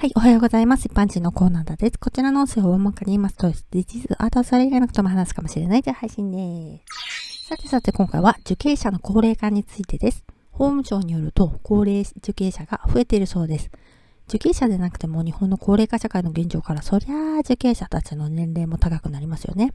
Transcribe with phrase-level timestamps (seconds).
[0.00, 0.86] はい、おはようございます。
[0.86, 1.98] 一般人のコーナーです。
[1.98, 7.48] こちらの音声を大まかに言いますと、事実、あとはそれ以外のことも話すかもしれないという配信です。
[7.48, 10.22] さてさて今回は受刑者の高齢化についてです。
[10.52, 13.72] 法務省によると、高齢受刑者が増えているそうです。
[14.28, 19.72] 受刑者でなくても日本の高齢化社会の現状から、そりゃあ受刑者たちの年齢も高くなりますよね。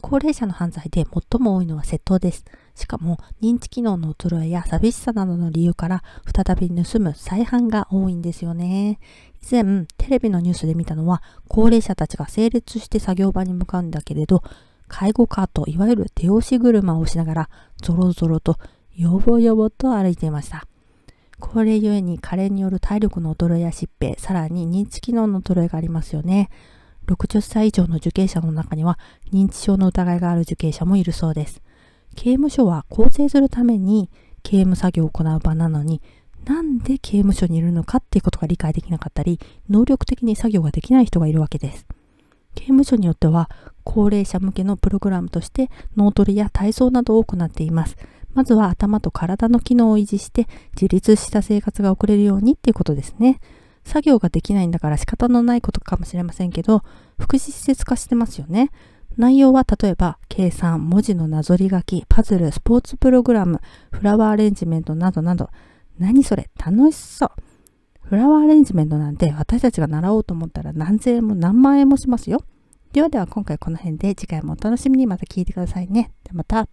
[0.00, 2.46] 高齢者の犯罪で最も多いのは窃盗です。
[2.78, 9.00] しかも認知機能の衰えや寂しさなどの理由から再び盗む再犯が多いんですよね。
[9.42, 14.42] 以前テレビのニュースで見たのは高齢者たちが整列して作業場に向かうんだけれど
[14.86, 17.50] 介護カートいわゆる手押し車をしながら
[17.82, 18.58] ゾロゾロと
[18.94, 20.66] よぼよぼと歩いていました。
[21.40, 26.50] 高齢ゆえに加齢による体力の衰えや疾病、さらに認知機能の衰えがありますよね。
[27.06, 28.98] 60歳以上の受刑者の中には
[29.32, 31.62] 認知症の疑いがある受刑者もいるそうです。
[32.18, 34.10] 刑務所は更生するために
[34.42, 36.02] 刑務作業を行う場なのに
[36.46, 39.38] なんで刑務所にいるのかっていうことが理解できなかったり
[39.70, 41.86] 能力的に作業ができない人がいるわけです。
[42.56, 43.48] 刑務所によっては
[43.84, 47.96] 高齢者向けのプログラムとして脳トレや体操などを行っています。
[48.34, 53.38] まずは頭と体の機能を維持して自立した生活が送れるようにっていうことですね。
[53.84, 56.82] 作業ができないんだから仕方のないことかもしれませんけど、
[57.20, 58.70] 福祉施設化してますよね。
[59.18, 65.50] 内容は例えば、計算、文字のなぞり書き、パズル、スポーツプログラム、フラワーアレンジメントなどなど、
[65.98, 66.48] 何それ？
[66.56, 67.30] 楽しそう。
[68.00, 72.42] フラワーアレンジメントなんて私たちが習おうと思ったら何千円も何万円もしますよ。
[72.92, 76.12] ではでは今回この辺で次回もお楽しみにまた聞いてくださいね。
[76.22, 76.68] ではまた。